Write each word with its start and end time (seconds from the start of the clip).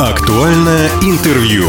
Актуальное 0.00 0.88
интервью. 1.02 1.66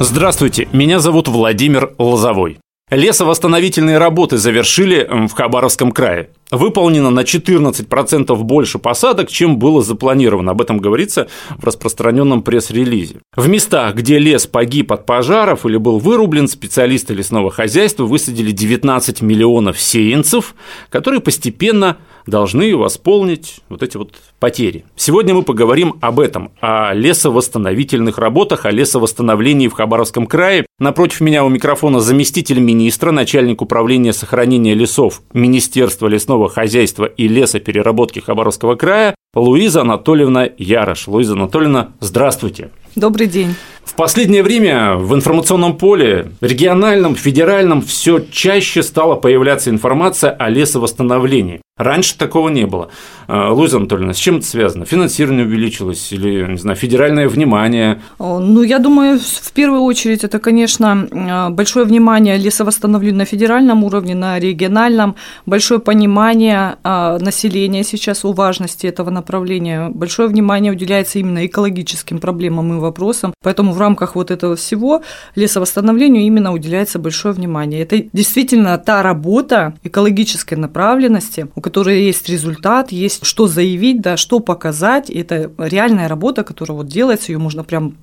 Здравствуйте, 0.00 0.66
меня 0.72 1.00
зовут 1.00 1.28
Владимир 1.28 1.92
Лозовой. 1.98 2.56
Лесовосстановительные 2.90 3.98
работы 3.98 4.38
завершили 4.38 5.06
в 5.28 5.32
Хабаровском 5.32 5.92
крае. 5.92 6.30
Выполнено 6.50 7.10
на 7.10 7.20
14% 7.20 8.34
больше 8.36 8.78
посадок, 8.78 9.28
чем 9.28 9.58
было 9.58 9.82
запланировано. 9.82 10.52
Об 10.52 10.62
этом 10.62 10.78
говорится 10.78 11.28
в 11.58 11.64
распространенном 11.64 12.40
пресс-релизе. 12.40 13.16
В 13.36 13.46
местах, 13.50 13.94
где 13.94 14.18
лес 14.18 14.46
погиб 14.46 14.92
от 14.92 15.04
пожаров 15.04 15.66
или 15.66 15.76
был 15.76 15.98
вырублен, 15.98 16.48
специалисты 16.48 17.12
лесного 17.12 17.50
хозяйства 17.50 18.04
высадили 18.04 18.50
19 18.50 19.20
миллионов 19.20 19.78
сеянцев, 19.78 20.54
которые 20.88 21.20
постепенно 21.20 21.98
должны 22.26 22.76
восполнить 22.76 23.60
вот 23.68 23.82
эти 23.82 23.96
вот 23.96 24.14
потери. 24.38 24.84
Сегодня 24.96 25.34
мы 25.34 25.42
поговорим 25.42 25.96
об 26.00 26.20
этом, 26.20 26.52
о 26.60 26.92
лесовосстановительных 26.94 28.18
работах, 28.18 28.66
о 28.66 28.70
лесовосстановлении 28.70 29.68
в 29.68 29.72
Хабаровском 29.72 30.26
крае. 30.26 30.66
Напротив 30.78 31.20
меня 31.20 31.44
у 31.44 31.48
микрофона 31.48 32.00
заместитель 32.00 32.60
министра, 32.60 33.10
начальник 33.10 33.62
управления 33.62 34.12
сохранения 34.12 34.74
лесов 34.74 35.22
Министерства 35.32 36.08
лесного 36.08 36.48
хозяйства 36.48 37.04
и 37.04 37.28
лесопереработки 37.28 38.20
Хабаровского 38.20 38.76
края 38.76 39.14
Луиза 39.34 39.80
Анатольевна 39.80 40.48
Ярош. 40.58 41.08
Луиза 41.08 41.32
Анатольевна, 41.32 41.92
здравствуйте. 42.00 42.70
Добрый 42.94 43.26
день. 43.26 43.54
В 43.82 43.94
последнее 43.94 44.42
время 44.42 44.96
в 44.96 45.14
информационном 45.14 45.78
поле, 45.78 46.32
региональном, 46.42 47.16
федеральном, 47.16 47.80
все 47.80 48.20
чаще 48.20 48.82
стала 48.82 49.14
появляться 49.16 49.70
информация 49.70 50.30
о 50.30 50.50
лесовосстановлении. 50.50 51.62
Раньше 51.82 52.16
такого 52.16 52.48
не 52.48 52.66
было. 52.66 52.88
А, 53.28 53.52
Луиза 53.52 53.78
Анатольевна, 53.78 54.14
с 54.14 54.18
чем 54.18 54.36
это 54.36 54.46
связано? 54.46 54.84
Финансирование 54.84 55.44
увеличилось 55.46 56.12
или, 56.12 56.46
не 56.50 56.58
знаю, 56.58 56.76
федеральное 56.76 57.28
внимание? 57.28 58.00
Ну, 58.18 58.62
я 58.62 58.78
думаю, 58.78 59.18
в 59.18 59.52
первую 59.52 59.82
очередь 59.82 60.24
это, 60.24 60.38
конечно, 60.38 61.08
а, 61.10 61.50
большое 61.50 61.84
внимание 61.84 62.36
лесовосстановлению 62.36 63.18
на 63.18 63.24
федеральном 63.24 63.84
уровне, 63.84 64.14
на 64.14 64.38
региональном, 64.38 65.16
большое 65.46 65.80
понимание 65.80 66.76
а, 66.84 67.18
населения 67.18 67.84
сейчас 67.84 68.24
о 68.24 68.32
важности 68.32 68.86
этого 68.86 69.10
направления, 69.10 69.88
большое 69.88 70.28
внимание 70.28 70.72
уделяется 70.72 71.18
именно 71.18 71.44
экологическим 71.46 72.18
проблемам 72.18 72.76
и 72.76 72.80
вопросам, 72.80 73.34
поэтому 73.42 73.72
в 73.72 73.80
рамках 73.80 74.14
вот 74.14 74.30
этого 74.30 74.56
всего 74.56 75.02
лесовосстановлению 75.34 76.22
именно 76.22 76.52
уделяется 76.52 76.98
большое 76.98 77.34
внимание. 77.34 77.82
Это 77.82 78.04
действительно 78.12 78.78
та 78.78 79.02
работа 79.02 79.74
экологической 79.82 80.54
направленности, 80.54 81.46
у 81.54 81.60
которой 81.60 81.71
есть 81.80 82.28
результат, 82.28 82.92
есть 82.92 83.24
что 83.24 83.46
заявить, 83.46 84.00
да, 84.00 84.16
что 84.16 84.40
показать. 84.40 85.10
Это 85.10 85.50
реальная 85.58 86.08
работа, 86.08 86.44
которая 86.44 86.76
вот 86.76 86.86
делается, 86.86 87.32
ее 87.32 87.38
можно 87.38 87.64
прям 87.64 87.96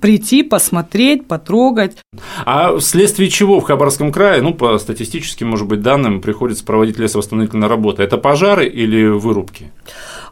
прийти, 0.00 0.42
посмотреть, 0.42 1.26
потрогать. 1.26 1.96
А 2.44 2.76
вследствие 2.78 3.30
чего 3.30 3.60
в 3.60 3.64
Хабаровском 3.64 4.12
крае, 4.12 4.42
ну, 4.42 4.54
по 4.54 4.78
статистическим, 4.78 5.48
может 5.48 5.66
быть, 5.66 5.80
данным, 5.80 6.20
приходится 6.20 6.64
проводить 6.64 6.98
лесовосстановительные 6.98 7.68
работы? 7.68 8.02
Это 8.02 8.18
пожары 8.18 8.66
или 8.66 9.06
вырубки? 9.06 9.72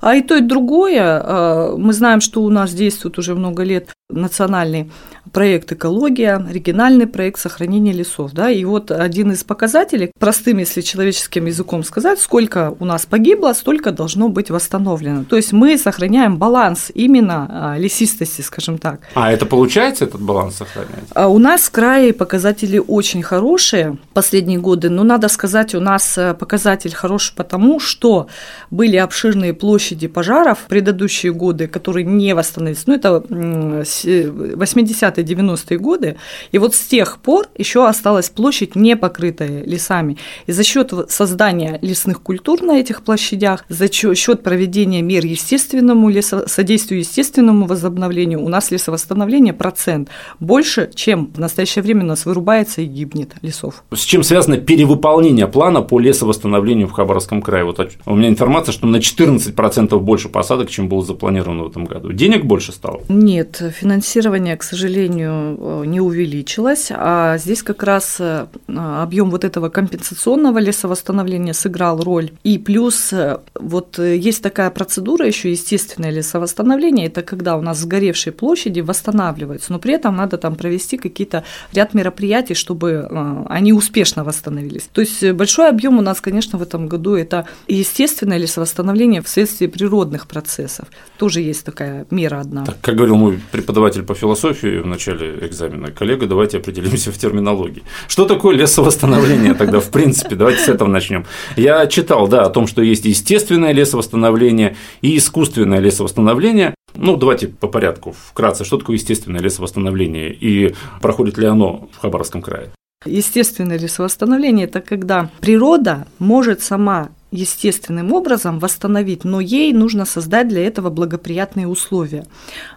А 0.05 0.17
и 0.17 0.21
то, 0.21 0.37
и 0.37 0.43
другое. 0.43 1.01
А, 1.03 1.77
мы 1.79 1.95
знаем, 1.95 2.21
что 2.21 2.43
у 2.43 2.51
нас 2.51 2.75
действует 2.75 3.19
уже 3.19 3.35
много 3.35 3.63
лет 3.63 3.89
национальный 4.11 4.91
проект 5.33 5.73
«Экология», 5.73 6.47
региональный 6.51 7.07
проект 7.07 7.41
сохранения 7.41 7.93
лесов. 7.93 8.33
Да? 8.33 8.51
И 8.51 8.65
вот 8.65 8.91
один 8.91 9.33
из 9.33 9.43
показателей, 9.43 10.11
простым, 10.19 10.59
если 10.59 10.83
человеческим 10.83 11.47
языком 11.47 11.83
сказать, 11.83 12.21
сколько 12.21 12.77
у 12.79 12.85
нас 12.85 13.07
погибло, 13.07 13.55
столько 13.55 13.91
должно 13.91 14.29
быть 14.29 14.51
восстановлено. 14.51 15.25
То 15.25 15.37
есть 15.37 15.53
мы 15.53 15.79
сохраняем 15.79 16.37
баланс 16.37 16.93
именно 16.95 17.49
а, 17.51 17.79
лесистости, 17.79 18.43
скажем 18.43 18.77
так. 18.77 19.01
А 19.15 19.33
это 19.33 19.47
получается 19.47 20.05
этот 20.05 20.21
баланс 20.21 20.57
сохранять? 20.57 21.05
А 21.15 21.29
у 21.29 21.39
нас 21.39 21.63
в 21.63 21.71
крае 21.71 22.13
показатели 22.13 22.79
очень 22.79 23.23
хорошие 23.23 23.97
последние 24.13 24.59
годы, 24.59 24.91
но 24.91 25.03
надо 25.03 25.29
сказать, 25.29 25.75
у 25.75 25.81
нас 25.81 26.19
показатель 26.39 26.95
хороший 26.95 27.35
потому, 27.35 27.81
что 27.81 28.29
были 28.71 28.99
обширные 28.99 29.55
площади 29.55 29.94
пожаров 30.09 30.61
в 30.61 30.67
предыдущие 30.67 31.33
годы, 31.33 31.67
которые 31.67 32.05
не 32.05 32.35
восстановились. 32.35 32.87
Ну, 32.87 32.95
это 32.95 33.25
80-е, 33.29 35.25
90-е 35.25 35.79
годы, 35.79 36.17
и 36.53 36.59
вот 36.59 36.75
с 36.75 36.81
тех 36.81 37.19
пор 37.19 37.47
еще 37.57 37.87
осталась 37.87 38.31
площадь, 38.31 38.77
не 38.77 38.97
покрытая 38.97 39.65
лесами. 39.65 40.17
И 40.47 40.53
за 40.53 40.63
счет 40.65 40.93
создания 41.09 41.79
лесных 41.83 42.23
культур 42.23 42.63
на 42.63 42.79
этих 42.79 43.03
площадях, 43.03 43.65
за 43.69 43.91
счет 43.91 44.43
проведения 44.43 45.03
мер 45.03 45.25
естественному 45.25 46.09
лесо, 46.09 46.47
содействию 46.47 47.01
естественному 47.01 47.67
возобновлению, 47.67 48.43
у 48.43 48.49
нас 48.49 48.71
лесовосстановление 48.71 49.53
процент 49.53 50.09
больше, 50.41 50.91
чем 50.95 51.33
в 51.35 51.41
настоящее 51.41 51.83
время 51.83 52.05
у 52.05 52.07
нас 52.09 52.27
вырубается 52.27 52.83
и 52.83 52.87
гибнет 52.87 53.35
лесов. 53.43 53.83
С 53.93 54.01
чем 54.01 54.23
связано 54.23 54.59
перевыполнение 54.59 55.47
плана 55.47 55.83
по 55.83 55.99
лесовосстановлению 55.99 56.89
в 56.89 56.93
Хабаровском 56.93 57.43
крае? 57.43 57.65
Вот 57.65 57.81
у 58.07 58.15
меня 58.15 58.29
информация, 58.29 58.73
что 58.73 58.87
на 58.87 58.97
14% 58.97 59.84
больше 59.91 60.29
посадок, 60.29 60.71
чем 60.71 60.89
было 60.89 61.05
запланировано 61.05 61.65
в 61.65 61.71
этом 61.71 61.85
году. 61.85 62.13
Денег 62.13 62.45
больше 62.45 62.73
стало? 62.73 63.01
Нет, 63.09 63.63
финансирование, 63.75 64.57
к 64.57 64.63
сожалению, 64.63 65.57
э, 65.59 65.87
не 65.87 66.01
увеличилось, 66.01 66.89
а 66.91 67.39
здесь 67.39 67.63
как 67.63 67.83
раз 67.83 68.17
э, 68.19 68.47
объем 68.69 69.31
вот 69.31 69.45
этого 69.45 69.69
компенсационного 69.69 70.59
лесовосстановления 70.59 71.53
сыграл 71.53 72.03
роль. 72.03 72.31
И 72.45 72.59
плюс 72.59 73.13
э, 73.13 73.39
вот 73.55 73.99
есть 73.99 74.43
такая 74.43 74.71
процедура 74.71 75.27
еще 75.27 75.51
естественное 75.51 76.11
лесовосстановление, 76.11 77.07
это 77.07 77.23
когда 77.23 77.57
у 77.57 77.63
нас 77.63 77.79
сгоревшие 77.79 78.33
площади 78.33 78.81
восстанавливаются, 78.81 79.73
но 79.73 79.79
при 79.79 79.95
этом 79.95 80.17
надо 80.17 80.39
там 80.39 80.57
провести 80.57 80.97
какие-то 80.97 81.45
ряд 81.73 81.95
мероприятий, 81.95 82.55
чтобы 82.55 83.09
они 83.49 83.73
успешно 83.73 84.25
восстановились. 84.25 84.89
То 84.93 85.01
есть 85.01 85.33
большой 85.33 85.69
объем 85.69 85.99
у 85.99 86.03
нас, 86.03 86.21
конечно, 86.21 86.59
в 86.59 86.63
этом 86.63 86.89
году 86.89 87.15
это 87.15 87.47
естественное 87.69 88.39
лесовосстановление 88.39 89.23
вследствие 89.23 89.64
природных 89.69 90.27
процессов. 90.27 90.89
Тоже 91.19 91.41
есть 91.41 91.65
такая 91.65 92.07
мера 92.11 92.41
одна. 92.41 92.65
Так, 92.65 92.81
как 92.81 92.97
говорил 92.97 93.17
мой 93.17 93.41
преподаватель 93.53 94.03
по 94.03 94.15
философии 94.15 94.79
в 94.79 94.87
начале 94.87 95.39
экзамена, 95.43 95.91
коллега, 95.91 96.27
давайте 96.27 96.59
определимся 96.59 97.13
в 97.13 97.19
терминологии. 97.19 97.83
Что 98.09 98.25
такое 98.25 98.57
лесовосстановление 98.57 99.55
тогда, 99.55 99.81
в 99.81 99.91
принципе? 99.91 100.37
Давайте 100.37 100.63
с 100.63 100.69
этого 100.69 100.89
начнем. 100.89 101.27
Я 101.57 101.87
читал, 101.87 102.29
да, 102.29 102.43
о 102.43 102.51
том, 102.51 102.67
что 102.67 102.83
есть 102.83 103.05
естественное 103.05 103.73
лесовосстановление 103.73 104.77
и 105.03 105.17
искусственное 105.17 105.81
лесовосстановление. 105.81 106.75
Ну, 106.97 107.17
давайте 107.17 107.49
по 107.49 107.67
порядку, 107.67 108.15
вкратце, 108.31 108.65
что 108.65 108.79
такое 108.79 108.97
естественное 108.97 109.41
лесовосстановление 109.41 110.33
и 110.33 110.75
проходит 111.01 111.39
ли 111.39 111.47
оно 111.47 111.89
в 111.93 111.99
Хабаровском 111.99 112.41
крае? 112.41 112.71
Естественное 113.05 113.79
лесовосстановление– 113.79 114.67
это 114.67 114.81
когда 114.81 115.31
природа 115.41 116.07
может 116.19 116.63
сама 116.63 117.11
естественным 117.35 118.13
образом 118.13 118.59
восстановить, 118.59 119.25
но 119.25 119.41
ей 119.41 119.73
нужно 119.73 120.05
создать 120.05 120.49
для 120.49 120.67
этого 120.67 120.91
благоприятные 120.91 121.67
условия. 121.67 122.25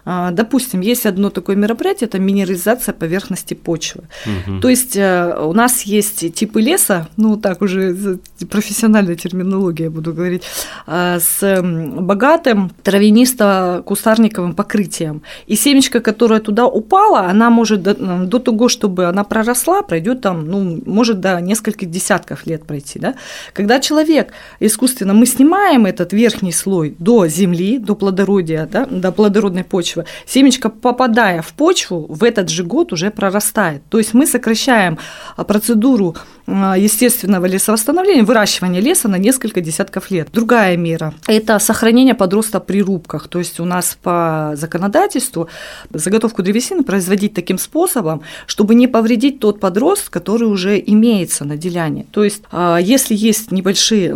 А, 0.04 0.30
допустим, 0.30 0.80
есть 0.80 1.06
одно 1.06 1.30
такое 1.30 1.56
мероприятие, 1.56 2.08
это 2.08 2.18
минерализация 2.18 2.92
поверхности 2.92 3.54
почвы. 3.54 4.04
Угу. 4.26 4.60
То 4.60 4.68
есть 4.68 4.96
э, 4.96 5.36
у 5.40 5.52
нас 5.52 5.82
есть 5.82 6.34
типы 6.34 6.60
леса, 6.60 7.08
ну 7.16 7.36
так 7.36 7.62
уже 7.62 8.18
профессиональная 8.50 9.14
терминология 9.14 9.90
буду 9.90 10.12
говорить, 10.12 10.42
а, 10.86 11.18
с 11.20 11.62
богатым 11.62 12.70
травянисто-кустарниковым 12.82 14.54
покрытием. 14.54 15.22
И 15.46 15.56
семечко, 15.56 16.00
которое 16.00 16.40
туда 16.40 16.66
упало, 16.66 17.20
она 17.20 17.50
может 17.50 17.82
до, 17.82 17.94
до 17.94 18.38
того, 18.38 18.68
чтобы 18.68 19.06
она 19.06 19.24
проросла, 19.24 19.82
пройдет 19.82 20.20
там, 20.20 20.46
ну, 20.46 20.80
может 20.86 21.20
до 21.20 21.40
нескольких 21.40 21.90
десятков 21.90 22.46
лет 22.46 22.64
пройти. 22.64 22.98
Да? 22.98 23.14
Когда 23.52 23.80
человек 23.80 24.32
искусственно 24.60 25.14
мы 25.14 25.26
снимаем 25.26 25.86
этот 25.86 26.12
верхний 26.12 26.52
слой 26.52 26.94
до 26.98 27.26
земли, 27.28 27.78
до 27.78 27.94
плодородия, 27.94 28.68
да, 28.70 28.86
до 28.86 29.12
плодородной 29.12 29.64
почвы, 29.64 30.04
семечко, 30.26 30.68
попадая 30.68 31.42
в 31.42 31.52
почву, 31.52 32.06
в 32.08 32.24
этот 32.24 32.48
же 32.48 32.64
год 32.64 32.92
уже 32.92 33.10
прорастает. 33.10 33.82
То 33.88 33.98
есть 33.98 34.14
мы 34.14 34.26
сокращаем 34.26 34.98
а, 35.36 35.44
процедуру 35.44 36.16
а, 36.46 36.76
естественного 36.76 37.46
лесовосстановления, 37.46 38.24
выращивания 38.24 38.80
леса 38.80 39.08
на 39.08 39.16
несколько 39.16 39.60
десятков 39.60 40.10
лет. 40.10 40.28
Другая 40.32 40.76
мера– 40.76 41.14
это 41.26 41.58
сохранение 41.58 42.14
подроста 42.14 42.60
при 42.60 42.82
рубках. 42.82 43.28
То 43.28 43.38
есть 43.38 43.60
у 43.60 43.64
нас 43.64 43.98
по 44.02 44.52
законодательству 44.54 45.48
заготовку 45.92 46.42
древесины 46.42 46.84
производить 46.84 47.34
таким 47.34 47.58
способом, 47.58 48.22
чтобы 48.46 48.74
не 48.74 48.86
повредить 48.86 49.40
тот 49.40 49.60
подрост, 49.60 50.08
который 50.08 50.48
уже 50.48 50.82
имеется 50.84 51.44
на 51.44 51.56
деляне. 51.56 52.06
То 52.10 52.24
есть 52.24 52.42
а, 52.50 52.78
если 52.78 53.14
есть 53.14 53.52
небольшие 53.52 54.14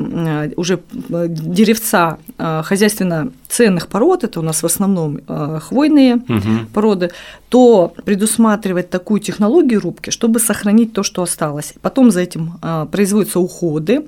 уже 0.57 0.81
э, 1.11 1.27
деревца 1.29 2.19
э, 2.39 2.63
хозяйственно 2.65 3.33
ценных 3.49 3.89
пород, 3.89 4.25
это 4.25 4.41
у 4.41 4.43
нас 4.43 4.63
в 4.63 4.67
основном 4.67 5.21
хвойные 5.61 6.17
угу. 6.17 6.67
породы, 6.73 7.11
то 7.49 7.93
предусматривать 8.05 8.89
такую 8.89 9.21
технологию 9.21 9.81
рубки, 9.81 10.11
чтобы 10.11 10.41
сохранить 10.41 10.93
то, 10.93 11.03
что 11.03 11.23
осталось. 11.23 11.75
Потом 11.83 12.11
за 12.11 12.21
этим 12.21 12.55
производятся 12.91 13.41
уходы. 13.41 14.07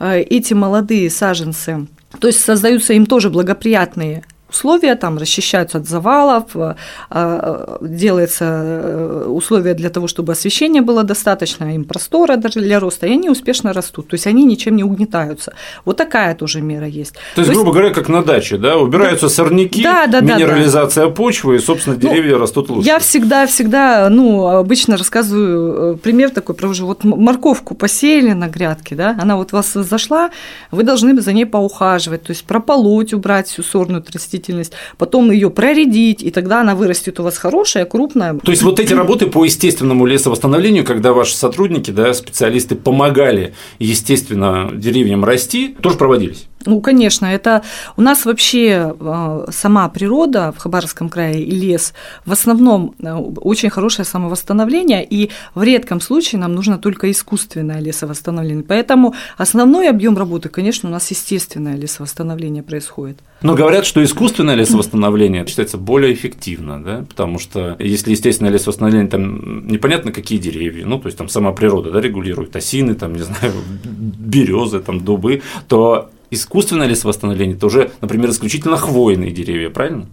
Эти 0.00 0.54
молодые 0.54 1.10
саженцы, 1.10 1.86
то 2.18 2.28
есть 2.28 2.40
создаются 2.40 2.94
им 2.94 3.04
тоже 3.04 3.28
благоприятные 3.28 4.24
условия, 4.48 4.94
там 4.94 5.18
расчищаются 5.18 5.78
от 5.78 5.86
завалов, 5.86 6.44
э, 6.54 6.74
э, 7.10 7.78
делается 7.80 9.24
условия 9.26 9.74
для 9.74 9.90
того, 9.90 10.06
чтобы 10.06 10.32
освещение 10.32 10.82
было 10.82 11.04
достаточно, 11.04 11.74
им 11.74 11.84
простора 11.84 12.36
даже 12.36 12.60
для 12.60 12.80
роста, 12.80 13.06
и 13.06 13.12
они 13.12 13.28
успешно 13.28 13.72
растут, 13.72 14.08
то 14.08 14.14
есть 14.14 14.26
они 14.26 14.44
ничем 14.44 14.76
не 14.76 14.84
угнетаются. 14.84 15.52
Вот 15.84 15.96
такая 15.96 16.34
тоже 16.34 16.60
мера 16.60 16.86
есть. 16.86 17.14
То 17.34 17.42
есть, 17.42 17.50
то 17.50 17.56
грубо 17.56 17.72
говоря, 17.72 17.90
как 17.90 18.08
на 18.08 18.22
даче, 18.22 18.56
да, 18.56 18.76
убираются 18.76 19.26
да, 19.26 19.32
сорняки, 19.32 19.82
да, 19.82 20.06
да, 20.06 20.20
минерализация 20.20 21.04
да, 21.04 21.10
да. 21.10 21.14
почвы, 21.14 21.56
и, 21.56 21.58
собственно, 21.58 21.96
ну, 22.00 22.08
деревья 22.08 22.36
ну, 22.36 22.42
растут 22.42 22.70
лучше. 22.70 22.86
Я 22.86 22.98
всегда, 22.98 23.46
всегда, 23.46 24.08
ну, 24.08 24.46
обычно 24.46 24.96
рассказываю 24.96 25.96
пример 25.98 26.30
такой, 26.30 26.54
про 26.54 26.68
уже 26.68 26.84
вот 26.84 27.04
морковку 27.04 27.74
посеяли 27.74 28.32
на 28.32 28.48
грядке, 28.48 28.94
да, 28.94 29.16
она 29.20 29.36
вот 29.36 29.52
у 29.52 29.56
вас 29.56 29.72
зашла, 29.72 30.30
вы 30.70 30.82
должны 30.82 31.18
за 31.20 31.32
ней 31.32 31.46
поухаживать, 31.46 32.22
то 32.24 32.30
есть 32.30 32.44
прополоть, 32.44 33.12
убрать 33.12 33.48
всю 33.48 33.62
сорную 33.62 34.02
растительность, 34.38 34.72
потом 34.96 35.30
ее 35.30 35.50
проредить, 35.50 36.22
и 36.22 36.30
тогда 36.30 36.60
она 36.60 36.74
вырастет 36.74 37.20
у 37.20 37.22
вас 37.22 37.36
хорошая, 37.36 37.84
крупная. 37.84 38.34
То 38.38 38.50
есть 38.50 38.62
вот 38.62 38.80
эти 38.80 38.94
работы 38.94 39.26
по 39.26 39.44
естественному 39.44 40.06
лесовосстановлению, 40.06 40.84
когда 40.84 41.12
ваши 41.12 41.34
сотрудники, 41.36 41.90
да, 41.90 42.14
специалисты 42.14 42.74
помогали 42.74 43.54
естественно 43.78 44.70
деревьям 44.72 45.24
расти, 45.24 45.76
тоже 45.80 45.96
проводились? 45.96 46.46
Ну, 46.66 46.80
конечно, 46.80 47.26
это 47.26 47.62
у 47.96 48.02
нас 48.02 48.24
вообще 48.24 48.94
а, 49.00 49.46
сама 49.50 49.88
природа 49.88 50.52
в 50.52 50.58
Хабаровском 50.58 51.08
крае 51.08 51.42
и 51.42 51.50
лес 51.50 51.94
в 52.26 52.32
основном 52.32 52.94
э, 53.00 53.14
очень 53.14 53.70
хорошее 53.70 54.04
самовосстановление, 54.04 55.06
и 55.08 55.30
в 55.54 55.62
редком 55.62 56.00
случае 56.00 56.40
нам 56.40 56.54
нужно 56.54 56.78
только 56.78 57.10
искусственное 57.10 57.80
лесовосстановление. 57.80 58.64
Поэтому 58.64 59.14
основной 59.36 59.88
объем 59.88 60.16
работы, 60.18 60.48
конечно, 60.48 60.88
у 60.88 60.92
нас 60.92 61.10
естественное 61.10 61.76
лесовосстановление 61.76 62.62
происходит. 62.62 63.18
Но 63.40 63.54
говорят, 63.54 63.86
что 63.86 64.02
искусственное 64.02 64.56
лесовосстановление 64.56 65.46
считается 65.46 65.78
более 65.78 66.12
эффективно, 66.12 66.82
да? 66.82 67.04
потому 67.08 67.38
что 67.38 67.76
если 67.78 68.10
естественное 68.10 68.50
лесовосстановление, 68.50 69.08
там 69.08 69.68
непонятно 69.68 70.10
какие 70.10 70.38
деревья, 70.38 70.86
ну, 70.86 70.98
то 70.98 71.06
есть 71.06 71.16
там 71.16 71.28
сама 71.28 71.52
природа 71.52 71.92
да, 71.92 72.00
регулирует 72.00 72.56
осины, 72.56 72.94
там, 72.94 73.14
не 73.14 73.22
знаю, 73.22 73.52
березы, 73.84 74.80
там, 74.80 75.04
дубы, 75.04 75.42
то 75.68 76.10
искусственное 76.30 76.86
лесовосстановление– 76.86 77.56
это 77.58 77.66
уже, 77.66 77.90
например, 78.00 78.30
исключительно 78.30 78.76
хвойные 78.76 79.30
деревья, 79.30 79.70
правильно? 79.70 80.06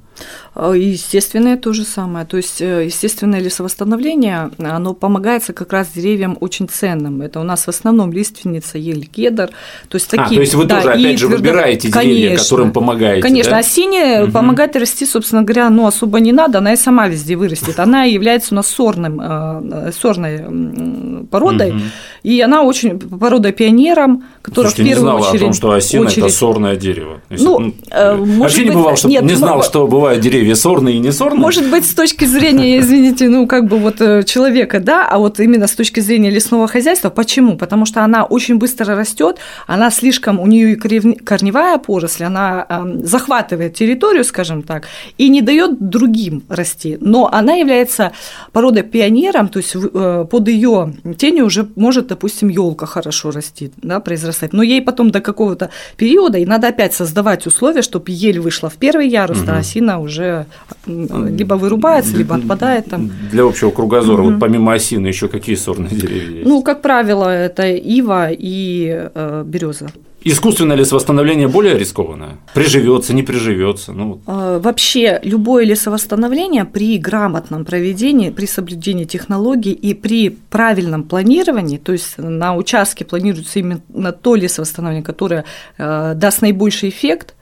А, 0.56 0.72
естественное 0.74 1.58
то 1.58 1.74
же 1.74 1.84
самое. 1.84 2.26
То 2.26 2.38
есть 2.38 2.62
э, 2.62 2.86
естественное 2.86 3.42
лесовосстановление, 3.42 4.52
оно 4.58 4.94
помогается 4.94 5.54
как 5.54 5.74
раз 5.74 5.90
деревьям 5.94 6.38
очень 6.40 6.68
ценным. 6.70 7.22
Это 7.22 7.40
у 7.40 7.44
нас 7.44 7.66
в 7.66 7.70
основном 7.70 8.14
лиственница, 8.14 8.78
ель, 8.78 9.06
кедр. 9.06 9.50
То 9.90 9.96
есть, 9.96 10.10
такие, 10.10 10.26
а, 10.26 10.36
то 10.36 10.42
есть 10.42 10.54
вы 10.54 10.66
да, 10.66 10.78
тоже, 10.78 10.92
опять 10.94 11.20
же, 11.20 11.28
выбираете 11.28 11.92
конечно, 11.92 12.14
деревья, 12.14 12.38
которым 12.38 12.72
помогаете, 12.72 13.22
Конечно, 13.22 13.52
да? 13.52 13.58
а 13.58 13.64
синяя 13.64 14.24
угу. 14.24 14.32
помогать 14.32 14.76
расти, 14.76 15.06
собственно 15.06 15.44
говоря, 15.44 15.70
ну, 15.70 15.88
особо 15.88 16.20
не 16.20 16.32
надо, 16.32 16.60
она 16.60 16.74
и 16.74 16.78
сама 16.78 17.08
везде 17.08 17.36
вырастет. 17.36 17.80
Она 17.80 18.04
является 18.04 18.54
у 18.54 18.56
нас 18.56 18.68
сорным, 18.68 19.20
э, 19.22 19.92
сорной 19.92 21.26
породой, 21.30 21.72
угу. 21.72 21.80
и 22.24 22.40
она 22.40 22.64
очень 22.64 22.98
породой 22.98 23.52
пионером, 23.52 24.24
которая 24.42 24.72
Слушайте, 24.72 24.84
в 24.84 24.96
первую 24.96 25.14
не 25.14 25.20
знала 25.20 25.30
очередь… 25.30 25.42
о 25.42 25.46
том, 25.46 25.54
что 25.54 25.72
осина– 25.72 26.08
это 26.16 26.30
сорное 26.30 26.76
дерево. 26.76 27.22
Если, 27.30 27.44
ну, 27.44 27.74
э, 27.92 28.16
может 28.16 28.40
вообще 28.40 28.58
быть, 28.60 28.70
не 28.70 28.76
бывало, 28.76 28.96
что 28.96 29.08
нет, 29.10 29.24
не 29.24 29.34
знал, 29.34 29.64
что 29.64 29.88
бывает 29.88 30.05
деревья 30.14 30.36
деревья 30.36 30.56
сорные 30.56 30.96
и 30.96 31.00
не 31.00 31.12
сорные? 31.12 31.40
Может 31.40 31.70
быть, 31.70 31.86
с 31.86 31.94
точки 31.94 32.26
зрения, 32.26 32.80
извините, 32.80 33.30
ну, 33.30 33.48
как 33.48 33.68
бы 33.68 33.78
вот 33.78 34.02
э, 34.02 34.24
человека, 34.24 34.80
да, 34.80 35.08
а 35.08 35.18
вот 35.18 35.40
именно 35.40 35.68
с 35.68 35.72
точки 35.72 36.02
зрения 36.02 36.30
лесного 36.30 36.68
хозяйства. 36.68 37.10
Почему? 37.10 37.58
Потому 37.58 37.86
что 37.86 38.04
она 38.04 38.26
очень 38.26 38.58
быстро 38.58 38.96
растет, 38.96 39.38
она 39.68 39.92
слишком, 39.92 40.40
у 40.40 40.48
нее 40.48 40.74
и 40.74 40.76
корневая 40.76 41.78
поросль, 41.78 42.24
она 42.24 42.68
захватывает 43.04 43.74
территорию, 43.74 44.24
скажем 44.24 44.62
так, 44.64 44.88
и 45.18 45.30
не 45.30 45.42
дает 45.42 45.90
другим 45.90 46.44
расти. 46.50 46.98
Но 47.00 47.30
она 47.32 47.54
является 47.54 48.12
породой 48.52 48.84
пионером, 48.84 49.48
то 49.48 49.60
есть 49.60 49.76
э, 49.76 50.26
под 50.30 50.48
ее 50.48 50.94
тенью 51.18 51.46
уже 51.46 51.68
может, 51.76 52.08
допустим, 52.08 52.50
елка 52.50 52.86
хорошо 52.86 53.32
расти, 53.32 53.72
да, 53.78 54.00
произрастать. 54.00 54.54
Но 54.54 54.64
ей 54.64 54.82
потом 54.82 55.12
до 55.12 55.22
какого-то 55.22 55.70
периода 55.98 56.38
и 56.38 56.46
надо 56.46 56.68
опять 56.68 56.94
создавать 56.94 57.48
условия, 57.48 57.82
чтобы 57.82 58.06
ель 58.08 58.40
вышла 58.40 58.70
в 58.70 58.76
первый 58.76 59.08
ярус, 59.08 59.42
угу. 59.42 59.52
а 59.52 59.58
осина 59.58 59.95
уже 60.00 60.46
либо 60.86 61.56
вырубается, 61.56 62.16
либо 62.16 62.36
отпадает 62.36 62.90
там. 62.90 63.12
Для 63.32 63.44
общего 63.44 63.72
кругозора, 63.72 64.22
угу. 64.22 64.32
вот 64.32 64.40
помимо 64.40 64.74
осины 64.74 65.08
еще 65.08 65.28
какие 65.28 65.56
сорные 65.56 65.96
деревья 65.96 66.38
есть? 66.38 66.48
Ну, 66.48 66.62
как 66.62 66.82
правило, 66.82 67.30
это 67.30 67.68
ива 67.68 68.30
и 68.32 69.10
э, 69.14 69.44
береза. 69.46 69.90
Искусственное 70.28 70.76
лесовосстановление 70.76 71.48
более 71.48 71.78
рискованное? 71.78 72.38
Приживется, 72.56 73.14
не 73.14 73.22
приживется? 73.22 73.94
Ну. 73.94 74.22
Э, 74.26 74.60
вообще, 74.60 75.20
любое 75.22 75.66
лесовосстановление 75.66 76.66
при 76.66 76.98
грамотном 76.98 77.64
проведении, 77.64 78.32
при 78.32 78.48
соблюдении 78.48 79.04
технологий 79.04 79.74
и 79.74 79.94
при 79.94 80.32
правильном 80.32 81.04
планировании, 81.04 81.78
то 81.78 81.92
есть 81.92 82.18
на 82.18 82.56
участке 82.56 83.06
планируется 83.06 83.60
именно 83.60 84.12
то 84.14 84.34
лесовосстановление, 84.34 85.04
которое 85.04 85.46
э, 85.78 86.14
даст 86.16 86.42
наибольший 86.42 86.90
эффект, 86.90 87.35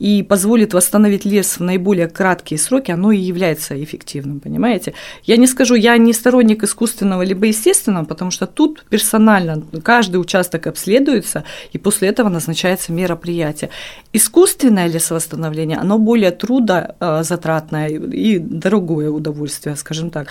и 0.00 0.22
позволит 0.22 0.72
восстановить 0.72 1.26
лес 1.26 1.58
в 1.58 1.62
наиболее 1.62 2.08
краткие 2.08 2.58
сроки, 2.58 2.90
оно 2.90 3.12
и 3.12 3.18
является 3.18 3.80
эффективным, 3.84 4.40
понимаете? 4.40 4.94
Я 5.24 5.36
не 5.36 5.46
скажу, 5.46 5.74
я 5.74 5.96
не 5.98 6.14
сторонник 6.14 6.64
искусственного 6.64 7.22
либо 7.22 7.46
естественного, 7.46 8.06
потому 8.06 8.30
что 8.30 8.46
тут 8.46 8.84
персонально 8.88 9.62
каждый 9.84 10.16
участок 10.16 10.66
обследуется, 10.66 11.44
и 11.72 11.78
после 11.78 12.08
этого 12.08 12.30
назначается 12.30 12.92
мероприятие. 12.92 13.68
Искусственное 14.14 14.88
лесовосстановление, 14.88 15.76
оно 15.76 15.98
более 15.98 16.30
трудозатратное 16.30 17.88
и 17.88 18.38
дорогое 18.38 19.10
удовольствие, 19.10 19.76
скажем 19.76 20.10
так. 20.10 20.28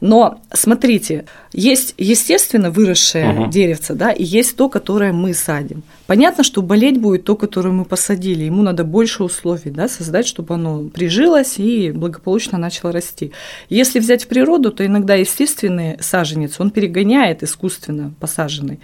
Но 0.00 0.40
смотрите, 0.52 1.26
есть 1.52 1.94
естественно 1.98 2.70
выросшее 2.70 3.32
угу. 3.32 3.50
деревце, 3.50 3.94
да, 3.94 4.12
и 4.12 4.24
есть 4.24 4.56
то, 4.56 4.70
которое 4.70 5.12
мы 5.12 5.34
садим. 5.34 5.82
Понятно, 6.06 6.42
что 6.42 6.62
болеть 6.62 6.98
будет 6.98 7.24
то, 7.24 7.36
которое 7.36 7.70
мы 7.70 7.84
посадили. 7.84 8.44
Ему 8.44 8.62
надо 8.62 8.84
больше 9.10 9.24
условий 9.24 9.70
да, 9.70 9.88
создать, 9.88 10.26
чтобы 10.26 10.54
оно 10.54 10.84
прижилось 10.88 11.58
и 11.58 11.90
благополучно 11.90 12.58
начало 12.58 12.92
расти. 12.92 13.32
Если 13.68 13.98
взять 13.98 14.24
в 14.24 14.28
природу, 14.28 14.70
то 14.70 14.86
иногда 14.86 15.14
естественный 15.14 15.96
саженец, 16.00 16.60
он 16.60 16.70
перегоняет 16.70 17.42
искусственно 17.42 18.12
посаженный. 18.20 18.78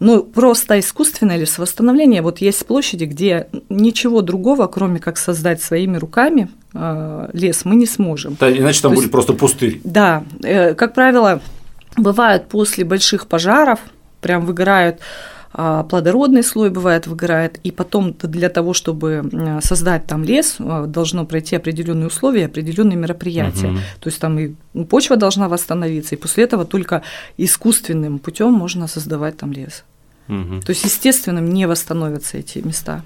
Но 0.00 0.22
просто 0.22 0.78
искусственное 0.78 1.38
лесовосстановление, 1.38 2.20
вот 2.20 2.40
есть 2.40 2.66
площади, 2.66 3.04
где 3.04 3.46
ничего 3.70 4.20
другого, 4.20 4.66
кроме 4.66 4.98
как 4.98 5.16
создать 5.16 5.62
своими 5.62 5.96
руками 5.96 6.48
э, 6.74 7.30
лес, 7.32 7.64
мы 7.64 7.76
не 7.76 7.86
сможем. 7.86 8.36
Да, 8.38 8.50
иначе 8.50 8.82
там 8.82 8.90
то 8.90 8.96
будет 8.96 9.04
есть, 9.04 9.12
просто 9.12 9.32
пустырь. 9.32 9.80
Да, 9.84 10.24
э, 10.42 10.74
как 10.74 10.94
правило, 10.94 11.40
бывают 11.96 12.48
после 12.48 12.84
больших 12.84 13.26
пожаров, 13.26 13.80
прям 14.20 14.44
выгорают 14.44 15.00
плодородный 15.52 16.42
слой 16.42 16.70
бывает 16.70 17.06
выгорает, 17.06 17.58
и 17.64 17.70
потом 17.70 18.14
для 18.22 18.48
того, 18.48 18.72
чтобы 18.72 19.28
создать 19.62 20.06
там 20.06 20.22
лес, 20.22 20.56
а, 20.60 20.86
должно 20.86 21.26
пройти 21.26 21.56
определенные 21.56 22.06
условия, 22.06 22.46
определенные 22.46 22.96
мероприятия. 22.96 23.68
Угу. 23.68 23.78
То 24.00 24.08
есть 24.08 24.20
там 24.20 24.38
и 24.38 24.54
почва 24.88 25.16
должна 25.16 25.48
восстановиться, 25.48 26.14
и 26.14 26.18
после 26.18 26.44
этого 26.44 26.64
только 26.64 27.02
искусственным 27.36 28.18
путем 28.20 28.52
можно 28.52 28.86
создавать 28.86 29.38
там 29.38 29.52
лес. 29.52 29.84
Угу. 30.28 30.60
То 30.64 30.70
есть 30.70 30.84
естественным 30.84 31.48
не 31.48 31.66
восстановятся 31.66 32.38
эти 32.38 32.58
места. 32.58 33.02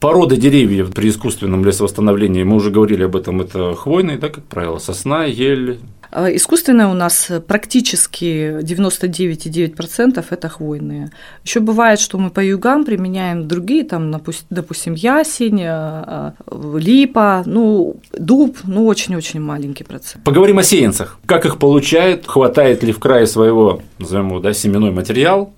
Породы 0.00 0.36
деревьев 0.36 0.92
при 0.92 1.08
искусственном 1.08 1.64
лесовосстановлении, 1.64 2.42
мы 2.42 2.56
уже 2.56 2.70
говорили 2.70 3.04
об 3.04 3.16
этом, 3.16 3.40
это 3.40 3.74
хвойные, 3.74 4.18
да, 4.18 4.28
как 4.28 4.44
правило, 4.44 4.78
сосна, 4.78 5.24
ель, 5.24 5.78
а, 6.02 6.03
искусственное 6.14 6.86
у 6.86 6.94
нас 6.94 7.30
практически 7.46 8.60
99,9% 8.60 10.24
это 10.30 10.48
хвойные. 10.48 11.10
Еще 11.44 11.60
бывает, 11.60 11.98
что 11.98 12.18
мы 12.18 12.30
по 12.30 12.40
югам 12.40 12.84
применяем 12.84 13.48
другие, 13.48 13.84
там, 13.84 14.10
допустим, 14.50 14.94
ясень, 14.94 15.62
а, 15.64 16.34
а, 16.46 16.78
липа, 16.78 17.42
ну, 17.46 17.96
дуб, 18.12 18.58
ну, 18.64 18.86
очень-очень 18.86 19.40
маленький 19.40 19.84
процент. 19.84 20.24
Поговорим 20.24 20.58
о 20.58 20.62
сеянцах. 20.62 21.18
Как 21.26 21.46
их 21.46 21.58
получают? 21.58 22.26
Хватает 22.26 22.82
ли 22.82 22.92
в 22.92 22.98
крае 22.98 23.26
своего, 23.26 23.82
назовем 23.98 24.28
его, 24.28 24.40
да, 24.40 24.52
семенной 24.52 24.92
материал? 24.92 25.52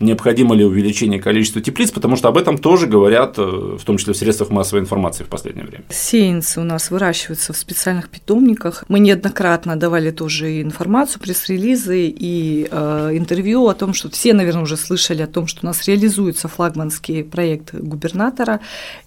Необходимо 0.00 0.54
ли 0.54 0.64
увеличение 0.64 1.20
количества 1.20 1.60
теплиц, 1.60 1.90
потому 1.90 2.16
что 2.16 2.28
об 2.28 2.36
этом 2.36 2.58
тоже 2.58 2.86
говорят, 2.86 3.38
э, 3.38 3.42
в 3.42 3.84
том 3.84 3.98
числе 3.98 4.14
в 4.14 4.16
средствах 4.16 4.50
массовой 4.50 4.80
информации 4.80 5.24
в 5.24 5.28
последнее 5.28 5.66
время. 5.66 5.84
Сеянцы 5.90 6.60
у 6.60 6.64
нас 6.64 6.90
выращиваются 6.90 7.52
в 7.52 7.56
специальных 7.56 8.08
питомниках. 8.08 8.84
Мы 8.88 8.98
неоднократно 9.00 9.76
давали 9.76 10.10
тоже 10.10 10.62
информацию, 10.62 11.20
пресс-релизы 11.20 12.06
и 12.06 12.66
э, 12.70 13.10
интервью 13.12 13.68
о 13.68 13.74
том, 13.74 13.94
что 13.94 14.10
все, 14.10 14.32
наверное, 14.32 14.62
уже 14.62 14.76
слышали 14.76 15.22
о 15.22 15.26
том, 15.26 15.46
что 15.46 15.60
у 15.62 15.66
нас 15.66 15.86
реализуется 15.86 16.48
флагманский 16.48 17.22
проект 17.22 17.74
губернатора 17.74 18.60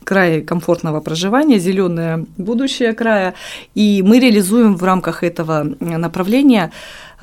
край 0.03 0.41
комфортного 0.41 1.01
проживания, 1.01 1.59
зеленое 1.59 2.25
будущее 2.37 2.93
края, 2.93 3.33
и 3.73 4.03
мы 4.05 4.19
реализуем 4.19 4.75
в 4.75 4.83
рамках 4.83 5.23
этого 5.23 5.75
направления 5.79 6.71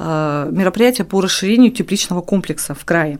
э, 0.00 0.48
мероприятия 0.52 1.04
по 1.04 1.20
расширению 1.20 1.70
тепличного 1.70 2.22
комплекса 2.22 2.74
в 2.74 2.84
крае. 2.84 3.18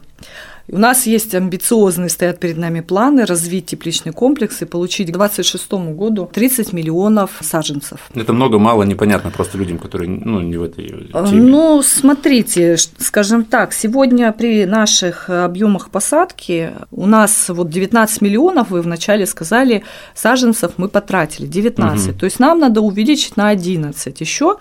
У 0.73 0.79
нас 0.79 1.07
есть 1.07 1.35
амбициозные, 1.35 2.09
стоят 2.09 2.39
перед 2.39 2.57
нами 2.57 2.81
планы 2.81 3.27
развить 3.27 3.67
тепличный 3.67 4.13
комплекс 4.13 4.63
и 4.63 4.65
получить 4.65 5.09
к 5.09 5.17
2026 5.17 5.73
году 5.97 6.31
30 6.33 6.73
миллионов 6.73 7.31
саженцев. 7.41 7.99
Это 8.15 8.33
много-мало 8.33 8.85
непонятно 8.85 9.31
просто 9.31 9.59
людям, 9.59 9.79
которые 9.79 10.09
ну, 10.09 10.41
не 10.41 10.57
в 10.57 10.63
этой 10.63 11.09
А, 11.13 11.27
теме. 11.27 11.43
Ну, 11.43 11.83
смотрите, 11.83 12.77
скажем 12.99 13.45
так, 13.45 13.73
сегодня 13.73 14.33
при 14.33 14.65
наших 14.65 15.29
объемах 15.29 15.91
посадки 15.91 16.73
у 16.91 17.07
нас 17.07 17.49
вот 17.49 17.69
19 17.69 18.21
миллионов, 18.21 18.71
вы 18.71 18.83
вначале 18.83 19.27
сказали, 19.27 19.83
саженцев 20.15 20.73
мы 20.77 20.89
потратили, 20.89 21.47
19. 21.47 22.09
Мгм. 22.09 22.19
То 22.19 22.25
есть 22.25 22.39
нам 22.39 22.61
надо 22.61 22.81
увеличить 22.81 23.37
на 23.37 23.49
11 23.49 24.21
еще. 24.21 24.59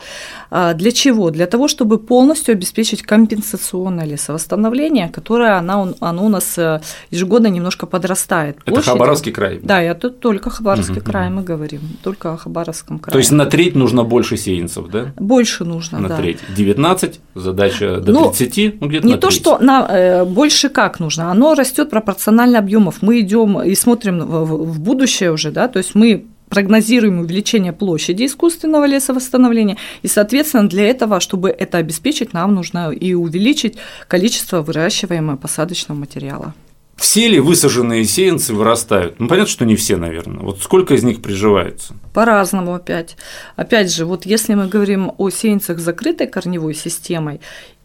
А, 0.49 0.73
Для 0.73 0.91
чего? 0.91 1.29
Для 1.29 1.45
того, 1.45 1.67
чтобы 1.67 1.99
полностью 1.99 2.53
обеспечить 2.53 3.03
компенсационное 3.03 4.05
лесовосстановление, 4.05 5.09
которое 5.09 5.57
она, 5.57 5.93
оно 5.99 6.25
у 6.25 6.29
нас 6.29 6.57
э, 6.57 6.81
ежегодно 7.11 7.47
немножко 7.47 7.85
подрастает. 7.85 8.57
Это 8.57 8.65
Площадью. 8.71 8.93
Хабаровский 8.93 9.31
край. 9.31 9.59
Да, 9.63 9.81
это 9.81 10.09
только 10.09 10.49
Хабаровский 10.49 10.95
Мгм, 10.95 11.03
край 11.03 11.25
мгм. 11.27 11.35
мы 11.35 11.43
говорим, 11.43 11.81
только 12.03 12.33
о 12.33 12.37
Хабаровском 12.37 12.99
крае. 12.99 13.11
То 13.13 13.17
есть 13.19 13.31
на 13.31 13.45
треть 13.45 13.75
нужно 13.75 14.03
больше 14.03 14.37
сеянцев, 14.37 14.87
да? 14.89 15.13
больше 15.17 15.65
нужно, 15.65 15.99
На 15.99 16.09
да. 16.09 16.17
треть. 16.17 16.39
19, 16.55 17.19
задача 17.35 17.97
до 17.99 18.11
Ну, 18.11 18.31
30, 18.31 18.75
ну 18.81 18.87
где-то 18.87 19.07
Не 19.07 19.13
на 19.13 19.19
то, 19.19 19.27
треть. 19.27 19.39
что 19.41 19.57
на, 19.59 19.87
э, 19.89 20.25
больше 20.25 20.69
как 20.69 20.99
нужно, 20.99 21.31
оно 21.31 21.53
растет 21.55 21.89
пропорционально 21.89 22.59
объемов. 22.59 23.01
Мы 23.01 23.19
идем 23.21 23.61
и 23.61 23.75
смотрим 23.75 24.19
в- 24.19 24.65
в 24.65 24.79
будущее 24.79 25.31
уже, 25.31 25.51
да, 25.51 25.67
то 25.67 25.77
есть 25.77 25.95
мы 25.95 26.25
прогнозируем 26.49 27.19
увеличение 27.19 27.73
площади 27.73 28.25
искусственного 28.25 28.85
лесовосстановления, 28.85 29.77
и, 30.01 30.07
соответственно, 30.07 30.67
для 30.67 30.87
этого, 30.89 31.19
чтобы 31.19 31.49
это 31.49 31.77
обеспечить, 31.77 32.33
нам 32.33 32.55
нужно 32.55 32.91
и 32.91 33.13
увеличить 33.13 33.77
количество 34.07 34.61
выращиваемого 34.61 35.37
посадочного 35.37 35.99
материала. 35.99 36.53
Все 36.99 37.29
ли 37.29 37.39
высаженные 37.39 38.03
сеянцы 38.03 38.53
вырастают? 38.53 39.19
Ну, 39.19 39.29
понятно, 39.29 39.49
что 39.49 39.65
не 39.65 39.77
все, 39.77 39.95
наверное. 39.95 40.43
Вот 40.43 40.61
сколько 40.61 40.93
из 40.95 41.03
них 41.03 41.21
приживаются? 41.21 41.95
По-разному 42.13 42.73
опять. 42.73 43.15
Опять 43.55 43.93
же, 43.93 44.05
вот 44.05 44.25
если 44.25 44.53
мы 44.53 44.67
говорим 44.67 45.13
о 45.17 45.29
сеянцах 45.29 45.79
с 45.79 45.83
закрытой 45.83 46.27
корневой 46.27 46.75
системой 46.75 47.39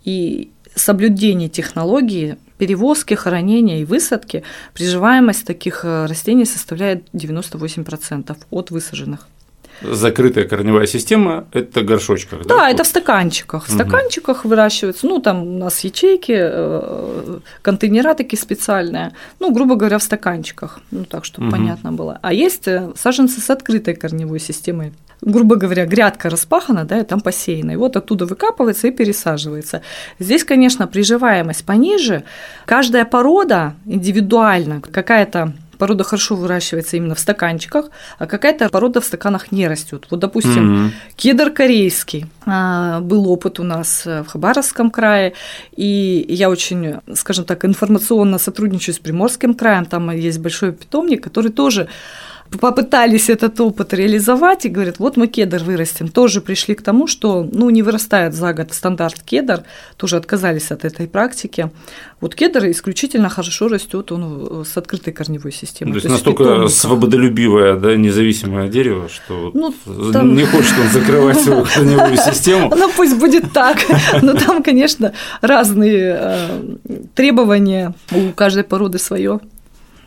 и 0.05 0.51
соблюдении 0.75 1.47
технологии 1.47 2.37
перевозки, 2.59 3.15
хранения 3.15 3.81
и 3.81 3.85
высадки, 3.85 4.43
приживаемость 4.75 5.47
таких 5.47 5.85
э, 5.85 6.07
растений 6.07 6.45
составляет 6.45 7.05
98% 7.13 8.37
от 8.51 8.71
высаженных. 8.71 9.29
Закрытая 9.83 10.45
корневая 10.47 10.87
система– 10.87 11.47
это 11.53 11.83
горшочках, 11.83 12.47
да? 12.47 12.57
Да, 12.57 12.71
это 12.71 12.85
в 12.85 12.87
стаканчиках. 12.87 13.65
В 13.67 13.69
Мгм. 13.75 13.75
стаканчиках 13.81 14.45
выращиваются. 14.45 15.07
Ну, 15.07 15.19
там 15.19 15.43
у 15.43 15.59
нас 15.59 15.81
ячейки, 15.85 16.33
э, 16.37 17.39
контейнера 17.61 18.15
такие 18.15 18.39
специальные. 18.41 19.13
Ну, 19.41 19.53
грубо 19.53 19.75
говоря, 19.75 19.99
в 19.99 20.03
стаканчиках. 20.03 20.79
Ну, 20.93 21.05
так, 21.05 21.25
чтобы 21.25 21.49
Мгм. 21.49 21.53
понятно 21.57 21.93
было. 21.93 22.19
А 22.23 22.33
есть 22.33 22.69
э, 22.69 22.93
саженцы 22.97 23.41
с 23.41 23.51
открытой 23.51 23.95
корневой 23.97 24.39
системой. 24.39 24.93
Грубо 25.25 25.57
говоря, 25.57 25.87
грядка 25.87 26.29
распахана, 26.29 26.85
да, 26.85 26.99
и 27.01 27.05
там 27.05 27.21
посеяна. 27.21 27.71
И 27.73 27.77
вот 27.77 27.97
оттуда 27.97 28.27
выкапывается 28.27 28.89
и 28.89 28.91
пересаживается. 28.91 29.81
Здесь, 30.19 30.45
конечно, 30.45 30.87
приживаемость 30.87 31.65
пониже. 31.65 32.25
Каждая 32.67 33.07
порода 33.07 33.75
индивидуально, 33.87 34.81
какая-то 34.81 35.55
порода 35.79 36.05
хорошо 36.05 36.37
выращивается 36.37 36.97
именно 36.97 37.15
в 37.15 37.19
стаканчиках, 37.19 37.87
а 38.19 38.27
какая-то 38.27 38.69
порода 38.69 39.01
в 39.01 39.05
стаканах 39.05 39.51
не 39.53 39.67
растет. 39.69 40.07
Вот, 40.11 40.21
допустим, 40.21 40.65
Мгм. 40.65 40.93
Кедр 41.17 41.51
корейский. 41.51 42.27
А, 42.47 43.01
Был 43.01 43.29
опыт 43.29 43.61
у 43.61 43.63
нас 43.63 44.07
в 44.07 44.25
Хабаровском 44.27 44.91
крае, 44.91 45.33
и 45.77 46.25
я 46.29 46.49
очень, 46.51 46.97
скажем 47.15 47.45
так, 47.45 47.65
информационно 47.65 48.39
сотрудничаю 48.39 48.95
с 48.95 48.99
Приморским 48.99 49.55
краем. 49.55 49.85
Там 49.85 50.11
есть 50.11 50.39
большой 50.39 50.73
питомник, 50.73 51.25
который 51.25 51.51
тоже 51.51 51.89
попытались 52.59 53.31
этот 53.31 53.61
опыт 53.61 53.93
реализовать 53.95 54.67
и 54.67 54.69
говорят, 54.69 54.99
вот 54.99 55.17
мы 55.17 55.27
кедр 55.27 55.63
вырастим. 55.63 56.09
Тоже 56.09 56.41
пришли 56.41 56.75
к 56.75 56.83
тому, 56.83 57.07
что 57.07 57.49
ну, 57.53 57.71
не 57.71 57.83
вырастает 57.83 58.35
за 58.35 58.53
год 58.53 58.73
стандарт 58.73 59.23
кедр, 59.25 59.63
тоже 59.97 60.17
отказались 60.17 60.71
от 60.71 60.85
этой 60.85 61.07
практики. 61.07 61.71
Вот 62.21 62.35
кедр 62.35 62.67
исключительно 62.71 63.29
хорошо 63.29 63.69
растет, 63.69 64.11
он 64.13 64.63
э, 64.63 64.65
с 64.65 64.77
открытой 64.77 65.13
корневой 65.13 65.53
системой. 65.53 65.93
То 65.93 65.97
есть 65.97 66.07
в 66.07 66.11
настолько 66.11 66.45
питомниках. 66.45 66.71
свободолюбивое, 66.71 67.77
да, 67.77 67.97
независимое 67.97 68.69
дерево, 68.69 69.09
что 69.09 69.51
Ну, 69.55 69.75
там- 70.13 70.35
не 70.35 70.45
хочет 70.45 70.73
он 70.79 70.89
закрывать 70.89 71.41
свою 71.41 71.65
корневую 71.65 72.17
систему. 72.17 72.73
Ну, 72.85 72.91
пусть 72.97 73.17
будет 73.19 73.53
так. 73.53 73.79
Но 74.23 74.35
там, 74.35 74.63
конечно, 74.63 75.13
разные 75.41 76.17
э, 76.19 76.49
требования 77.15 77.95
у 78.13 78.31
каждой 78.33 78.65
породы 78.65 78.99
свое. 78.99 79.41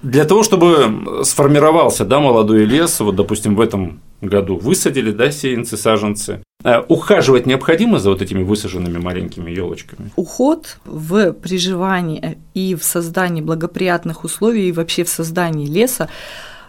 Для 0.01 0.25
того, 0.25 0.43
чтобы 0.43 1.23
сформировался 1.23 2.05
да, 2.05 2.19
молодой 2.19 2.65
лес, 2.65 2.99
вот, 2.99 3.15
допустим, 3.15 3.55
в 3.55 3.61
этом 3.61 4.01
году 4.21 4.57
высадили 4.57 5.11
да, 5.11 5.31
сеянцы, 5.31 5.77
саженцы, 5.77 6.43
э, 6.63 6.81
ухаживать 6.87 7.45
необходимо 7.45 7.99
за 7.99 8.09
вот 8.09 8.21
этими 8.21 8.43
высаженными 8.43 8.97
маленькими 8.97 9.51
елочками? 9.51 10.11
Уход 10.15 10.77
в 10.85 11.33
приживании 11.33 12.37
и 12.53 12.75
в 12.75 12.83
создании 12.83 13.41
благоприятных 13.41 14.23
условий, 14.23 14.69
и 14.69 14.71
вообще 14.71 15.03
в 15.03 15.09
создании 15.09 15.67
леса, 15.67 16.09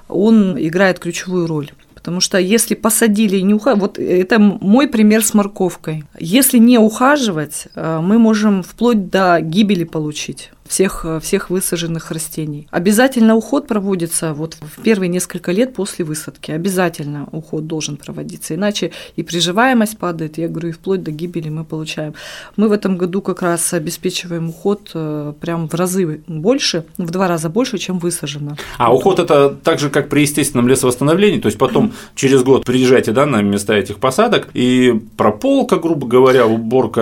он 0.08 0.58
играет 0.58 0.98
ключевую 0.98 1.46
роль. 1.46 1.70
Потому 1.94 2.20
что 2.20 2.38
если 2.38 2.74
посадили 2.74 3.36
и 3.36 3.42
не 3.42 3.54
ухаживать, 3.54 3.80
вот 3.82 3.98
это 3.98 4.38
мой 4.38 4.88
пример 4.88 5.22
с 5.22 5.34
морковкой. 5.34 6.04
Если 6.18 6.58
не 6.58 6.78
ухаживать, 6.78 7.68
э, 7.74 8.00
мы 8.00 8.18
можем 8.18 8.62
вплоть 8.62 9.10
до 9.10 9.40
гибели 9.40 9.84
получить 9.84 10.50
всех, 10.68 11.04
э, 11.04 11.20
всех 11.20 11.50
высаженных 11.50 12.10
растений. 12.10 12.68
Обязательно 12.70 13.34
уход 13.36 13.66
проводится 13.66 14.32
вот 14.34 14.56
в 14.60 14.82
первые 14.82 15.08
несколько 15.08 15.52
лет 15.52 15.74
после 15.74 16.04
высадки. 16.04 16.50
Обязательно 16.50 17.26
уход 17.32 17.66
должен 17.66 17.96
проводиться, 17.96 18.54
иначе 18.54 18.90
и 19.16 19.22
приживаемость 19.22 19.98
падает, 19.98 20.38
я 20.38 20.48
говорю, 20.48 20.68
и 20.68 20.72
вплоть 20.72 21.02
до 21.02 21.10
гибели 21.10 21.48
мы 21.48 21.64
получаем. 21.64 22.14
Мы 22.56 22.68
в 22.68 22.72
этом 22.72 22.96
году 22.98 23.22
как 23.22 23.42
раз 23.42 23.72
обеспечиваем 23.72 24.50
уход 24.50 24.90
э, 24.94 25.32
прям 25.40 25.68
в 25.68 25.74
разы 25.74 26.20
больше, 26.26 26.84
в 26.98 27.10
два 27.10 27.28
раза 27.28 27.48
больше, 27.48 27.78
чем 27.78 27.98
высажено. 27.98 28.56
А 28.76 28.94
уход 28.94 29.18
это 29.18 29.48
так 29.50 29.78
же, 29.78 29.90
как 29.90 30.08
при 30.08 30.20
естественном 30.20 30.68
лесовосстановлении, 30.68 31.40
то 31.40 31.46
есть 31.46 31.58
потом 31.58 31.92
через 32.14 32.42
год 32.42 32.64
приезжаете 32.64 33.12
да, 33.12 33.26
на 33.26 33.42
места 33.42 33.74
этих 33.74 33.98
посадок, 33.98 34.48
и 34.54 35.00
прополка, 35.16 35.76
грубо 35.76 36.06
говоря, 36.06 36.46
уборка 36.46 37.00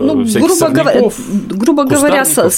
Ну, 0.00 0.24
всяких 0.24 0.46
грубо, 0.48 0.68
говоря, 0.68 0.92
сорняков. 0.92 1.20
грубо 1.48 1.84
говоря, 1.84 2.24
со- 2.24 2.42
кустарников. 2.44 2.54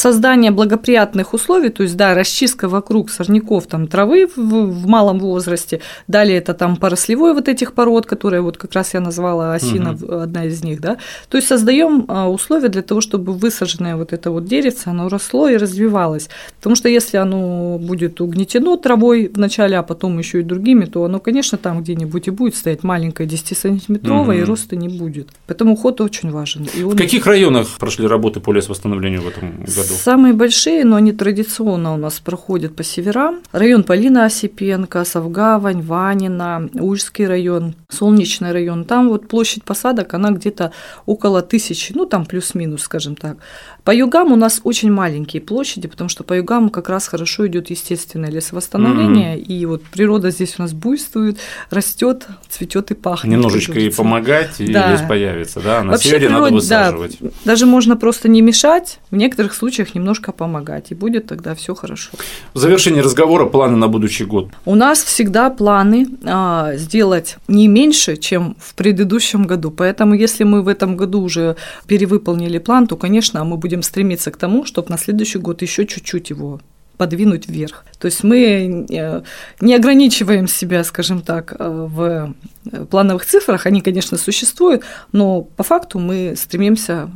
Создание 0.51 0.71
благоприятных 0.71 1.35
условий, 1.35 1.71
то 1.71 1.83
есть, 1.83 1.97
да, 1.97 2.15
расчистка 2.15 2.69
вокруг 2.69 3.11
сорняков, 3.11 3.67
там, 3.67 3.87
травы 3.87 4.27
в, 4.27 4.37
в 4.37 4.87
малом 4.87 5.19
возрасте, 5.19 5.81
далее 6.09 6.39
это 6.39 6.55
там 6.55 6.77
порослевой 6.77 7.35
вот 7.35 7.49
этих 7.49 7.73
пород, 7.73 8.07
которые 8.07 8.41
вот 8.41 8.57
как 8.57 8.75
раз 8.75 8.95
я 8.95 9.01
назвала, 9.01 9.55
осина 9.55 9.97
одна 10.23 10.45
из 10.45 10.65
них, 10.65 10.81
да, 10.81 10.97
то 11.29 11.39
есть 11.39 11.49
создаем 11.49 12.05
а, 12.09 12.29
условия 12.29 12.69
для 12.69 12.83
того, 12.83 13.01
чтобы 13.01 13.33
высаженное 13.33 13.97
вот 13.97 14.13
это 14.13 14.31
вот 14.31 14.45
деревце, 14.45 14.91
оно 14.91 15.09
росло 15.09 15.49
и 15.49 15.57
развивалось, 15.57 16.29
потому 16.57 16.77
что 16.77 16.89
если 16.89 17.19
оно 17.19 17.79
будет 17.79 18.21
угнетено 18.21 18.77
травой 18.77 19.31
вначале, 19.35 19.77
а 19.79 19.83
потом 19.83 20.19
еще 20.19 20.41
и 20.41 20.43
другими, 20.43 20.85
то 20.87 21.05
оно, 21.05 21.19
конечно, 21.21 21.59
там 21.59 21.83
где-нибудь 21.83 22.29
и 22.29 22.31
будет 22.31 22.55
стоять 22.55 22.83
маленькое 22.83 23.29
10-сантиметровое, 23.29 24.37
и 24.37 24.41
Мгм. 24.41 24.49
роста 24.49 24.77
не 24.77 24.89
будет. 24.89 25.29
Поэтому 25.47 25.73
уход 25.73 26.01
очень 26.01 26.31
важен. 26.31 26.67
И 26.79 26.83
В 26.83 26.97
каких 26.97 27.27
районах 27.27 27.69
прошли 27.79 28.07
работы 28.07 28.41
по 28.41 28.53
лесовосстановлению 28.53 29.23
в 29.23 29.29
этом 29.29 29.51
году? 29.61 29.95
Самые 30.03 30.35
большие, 30.41 30.87
но 30.87 30.97
они 30.97 31.13
традиционно 31.13 31.93
у 31.93 31.99
нас 31.99 32.19
проходят 32.19 32.75
по 32.75 32.83
северам. 32.83 33.43
Район 33.53 33.85
Полина 33.85 34.25
Осипенко, 34.25 35.05
Савгавань, 35.05 35.83
Ванина, 35.83 36.71
Ужский 36.73 37.27
район, 37.27 37.75
Солнечный 37.91 38.53
район. 38.53 38.87
Там 38.87 39.11
вот 39.11 39.29
площадь 39.29 39.65
посадок, 39.65 40.15
она 40.15 40.31
где-то 40.31 40.73
около 41.05 41.43
тысячи, 41.43 41.93
ну 41.95 42.07
там 42.07 42.25
плюс-минус, 42.25 42.83
скажем 42.83 43.17
так. 43.17 43.37
По 43.85 43.95
югам 43.95 44.33
у 44.33 44.37
нас 44.37 44.61
очень 44.65 44.91
маленькие 44.93 45.41
площади, 45.43 45.89
потому 45.89 46.09
что 46.11 46.23
по 46.25 46.35
югам 46.35 46.69
как 46.71 46.89
раз 46.89 47.09
хорошо 47.09 47.47
идет 47.47 47.71
естественное 47.71 48.31
лесовосстановление, 48.31 49.39
и 49.39 49.65
вот 49.67 49.83
природа 49.85 50.31
здесь 50.31 50.55
у 50.59 50.63
нас 50.63 50.73
буйствует, 50.73 51.39
растет, 51.71 52.27
цветет 52.49 52.91
и 52.91 52.95
пахнет. 52.95 53.33
Немножечко 53.33 53.79
и 53.79 53.91
помогать, 53.91 54.61
и 54.61 54.71
Да. 54.73 54.93
лес 54.93 55.01
появится, 55.09 55.61
да? 55.61 55.83
На 55.83 55.93
Вообще 55.93 56.11
севере 56.11 56.29
надо 56.29 56.47
природе, 56.47 56.69
да, 56.69 56.91
высаживать. 56.93 57.19
даже 57.45 57.67
можно 57.67 57.97
просто 57.97 58.29
не 58.29 58.43
мешать, 58.43 58.99
в 59.11 59.17
некоторых 59.17 59.55
случаях 59.55 59.95
немножко 59.95 60.33
помогать, 60.33 60.91
и 60.91 60.95
будет 60.95 61.27
тогда 61.27 61.55
все 61.55 61.75
хорошо. 61.75 62.11
В 62.55 62.59
завершении 62.59 63.01
разговора 63.01 63.47
планы 63.47 63.77
на 63.77 63.89
будущий 63.89 64.25
год. 64.25 64.49
У 64.65 64.75
нас 64.75 65.03
всегда 65.03 65.51
планы 65.51 66.07
а, 66.25 66.75
сделать 66.77 67.37
не 67.49 67.69
меньше, 67.69 68.17
чем 68.17 68.57
в 68.61 68.75
предыдущем 68.75 69.45
году. 69.47 69.71
Поэтому, 69.71 70.15
если 70.15 70.45
мы 70.45 70.63
в 70.63 70.69
этом 70.69 70.97
году 70.97 71.21
уже 71.23 71.57
перевыполнили 71.87 72.59
план, 72.59 72.87
то, 72.87 72.97
конечно, 72.97 73.43
мы 73.45 73.57
будем 73.57 73.80
стремиться 73.83 74.31
к 74.31 74.37
тому, 74.37 74.65
чтобы 74.65 74.89
на 74.89 74.99
следующий 74.99 75.39
год 75.39 75.63
еще 75.63 75.87
чуть-чуть 75.87 76.31
его 76.31 76.61
подвинуть 77.01 77.49
вверх. 77.49 77.87
То 77.99 78.07
есть 78.07 78.23
мы 78.25 78.87
э, 78.91 79.23
не 79.63 79.75
ограничиваем 79.75 80.47
себя, 80.47 80.85
скажем 80.85 81.23
так, 81.23 81.55
э, 81.59 81.67
в 81.67 82.35
э, 82.71 82.85
плановых 82.85 83.25
цифрах, 83.25 83.65
они, 83.65 83.81
конечно, 83.81 84.19
существуют, 84.19 84.83
но 85.11 85.41
по 85.41 85.63
факту 85.63 85.99
мы 85.99 86.35
стремимся 86.37 87.11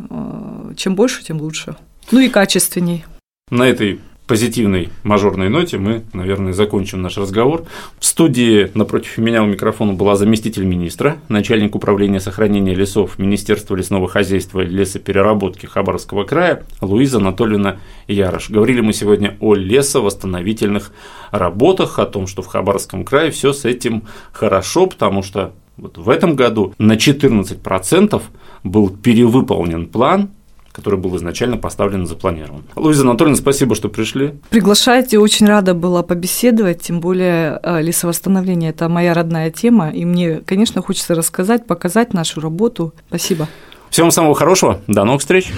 чем 0.77 0.95
больше, 0.95 1.23
тем 1.23 1.39
лучше. 1.39 1.77
Ну 2.13 2.21
и 2.21 2.31
качественней. 2.31 3.05
На 3.51 3.65
этой 3.65 4.01
позитивной 4.27 4.89
мажорной 5.03 5.49
ноте 5.49 5.79
мы, 5.79 6.05
наверное, 6.13 6.53
закончим 6.53 7.03
наш 7.03 7.19
разговор. 7.19 7.65
В 7.99 8.05
студии 8.05 8.71
напротив 8.75 9.19
меня 9.19 9.43
у 9.43 9.47
микрофона 9.47 9.93
была 9.93 10.17
заместитель 10.17 10.65
министра, 10.65 11.19
начальник 11.29 11.75
управления 11.75 12.21
сохранения 12.21 12.75
лесов 12.75 13.19
Министерства 13.19 13.77
лесного 13.77 14.09
хозяйства 14.09 14.61
и 14.61 14.67
лесопереработки 14.67 15.67
Хабаровского 15.67 16.25
края 16.25 16.65
Луиза 16.81 17.19
Анатольевна 17.19 17.77
Ярош. 18.09 18.51
Говорили 18.51 18.81
мы 18.81 18.93
сегодня 18.93 19.37
о 19.41 19.55
лесовосстановительных 19.55 20.93
работах, 21.31 21.99
о 21.99 22.07
том, 22.07 22.27
что 22.27 22.43
в 22.43 22.47
Хабаровском 22.47 23.05
крае 23.05 23.31
все 23.31 23.53
с 23.53 23.65
этим 23.65 24.05
хорошо, 24.33 24.87
потому 24.87 25.23
что 25.23 25.53
вот 25.77 25.99
в 25.99 26.09
этом 26.09 26.37
году 26.37 26.73
на 26.79 26.95
14% 26.95 28.23
был 28.63 28.91
перевыполнен 28.91 29.87
план 29.87 30.31
который 30.75 30.99
был 30.99 31.17
изначально 31.17 31.57
поставлен 31.57 32.03
и 32.03 32.07
запланирован. 32.07 32.65
Луиза 32.75 33.03
Анатольевна, 33.03 33.37
спасибо, 33.37 33.77
что 33.77 33.89
пришли. 33.89 34.35
Приглашайте, 34.51 35.21
очень 35.21 35.47
рада 35.47 35.73
была 35.73 36.03
побеседовать, 36.03 36.83
тем 36.83 37.01
более 37.01 37.61
э, 37.63 37.81
лесовосстановление– 37.81 38.71
это 38.71 38.89
моя 38.89 39.15
родная 39.15 39.51
тема, 39.51 39.91
и 39.91 40.05
мне, 40.05 40.41
конечно, 40.45 40.83
хочется 40.83 41.15
рассказать, 41.15 41.67
показать 41.67 42.13
нашу 42.13 42.41
работу. 42.41 42.93
Спасибо. 43.09 43.49
Всем 43.89 44.11
самого 44.11 44.35
хорошего, 44.35 44.81
до 44.89 45.05
новых 45.05 45.21
встреч. 45.21 45.53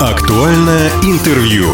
Актуальное 0.00 0.90
интервью. 1.02 1.66